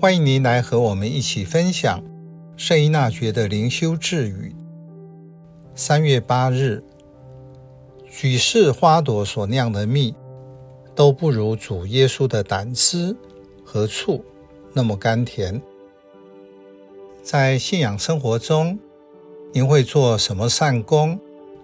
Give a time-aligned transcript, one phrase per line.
[0.00, 2.02] 欢迎您来和我们一起分享
[2.56, 4.54] 圣依纳爵的灵修智语。
[5.74, 6.82] 三月八日，
[8.10, 10.14] 举世花朵所酿的蜜，
[10.94, 13.16] 都不如主耶稣的胆汁
[13.64, 14.24] 和醋
[14.72, 15.62] 那么甘甜。
[17.22, 18.78] 在信仰生活中，
[19.52, 21.18] 您会做什么善功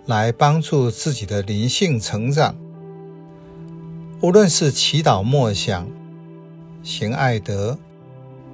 [0.07, 2.57] 来帮助自己的灵性成长？
[4.23, 5.91] 无论是祈祷默想、
[6.83, 7.77] 行爱德，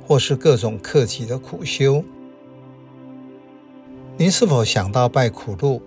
[0.06, 2.04] 或是各种克己的苦修，
[4.18, 5.80] 您是否想到拜苦路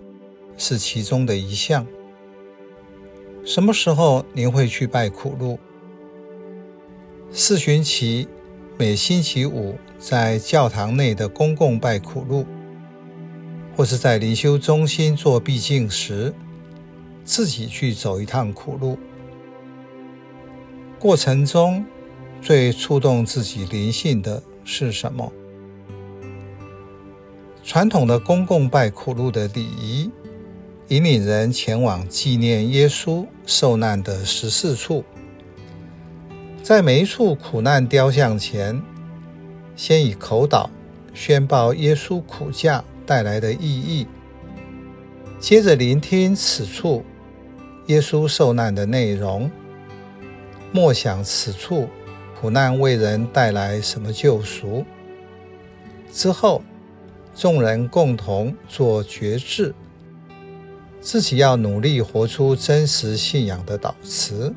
[0.56, 1.86] 是其中的一项？
[3.44, 5.58] 什么时候您会去拜苦路？
[7.30, 8.26] 四旬期
[8.76, 12.44] 每星期五在教堂内的公共拜苦路，
[13.76, 16.34] 或是在灵修中心做毕竟时，
[17.24, 18.98] 自己去走一趟苦路，
[20.98, 21.86] 过程中。
[22.40, 25.32] 最触动自己灵性的是什么？
[27.62, 30.10] 传统的公共拜苦路的礼仪，
[30.88, 35.04] 引领人前往纪念耶稣受难的十四处，
[36.62, 38.80] 在每一处苦难雕像前，
[39.76, 40.70] 先以口祷
[41.12, 44.06] 宣报耶稣苦架带来的意义，
[45.38, 47.04] 接着聆听此处
[47.88, 49.50] 耶稣受难的内容，
[50.72, 51.86] 默想此处。
[52.40, 54.84] 苦难为人带来什么救赎？
[56.12, 56.62] 之后，
[57.34, 59.74] 众人共同做决志，
[61.00, 64.54] 自己要努力活出真实信仰的导词。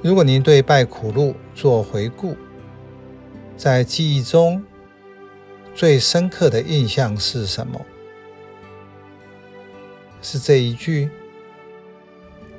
[0.00, 2.36] 如果您对拜苦路做回顾，
[3.56, 4.62] 在记忆中
[5.74, 7.84] 最深刻的印象是什么？
[10.22, 11.10] 是这一句：“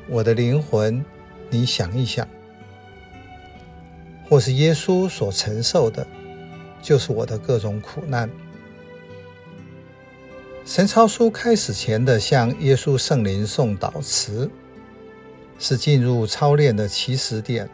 [0.09, 1.01] 我的灵魂。”
[1.49, 2.27] 你想一想，
[4.27, 6.05] 或是耶稣所承受的，
[6.81, 8.29] 就是我的各种苦难。
[10.65, 14.49] 神操书开始前的向耶稣圣灵送祷词，
[15.59, 17.69] 是进入操练的起始点，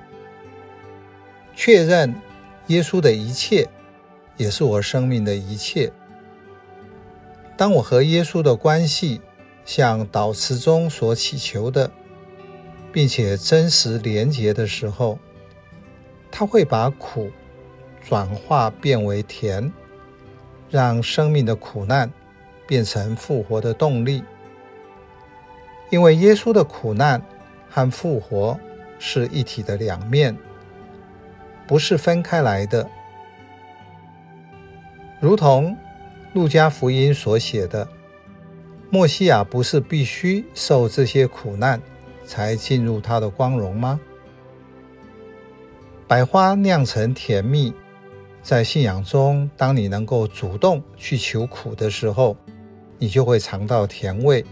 [1.56, 2.14] 确认
[2.68, 3.68] 耶稣的一切
[4.36, 5.92] 也是我生命的一切。
[7.58, 9.22] 当我和耶稣的关系
[9.64, 11.90] 像祷词中所祈求的。
[12.92, 15.18] 并且真实连结的时候，
[16.30, 17.32] 他会把苦
[18.08, 19.72] 转化变为甜，
[20.70, 22.12] 让生命的苦难
[22.68, 24.24] 变成复活的动力。
[25.90, 27.22] 因为耶稣的苦难
[27.70, 28.60] 和复活
[28.98, 30.38] 是一体的两面，
[31.68, 32.90] 不是分开来的。
[35.20, 35.78] 如同
[36.34, 37.88] 路加福音所写的，
[38.90, 41.82] 默西亚不是必须受这些苦难，
[42.32, 44.00] 才进入他的光荣吗？
[46.08, 47.74] 百花酿成甜蜜，
[48.42, 52.38] 在信仰中，当你能够主动去求苦的时候，
[52.98, 54.46] 你就会尝到甜味，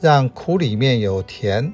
[0.00, 1.72] 让苦里面有甜。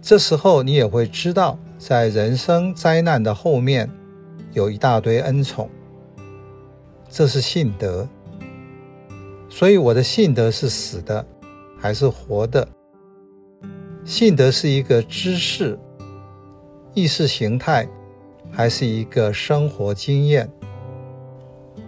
[0.00, 3.90] 这时候，你也会知道，在人生灾难的后面，
[4.54, 5.68] 有一大堆恩宠。
[7.10, 8.08] 这是信德。
[9.50, 11.26] 所以，我的信德是死的，
[11.78, 12.66] 还是活的？
[14.04, 15.78] 信德是一个知识、
[16.92, 17.88] 意识形态，
[18.50, 20.50] 还是一个生活经验？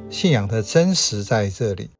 [0.08, 1.90] 信仰的真实在这里。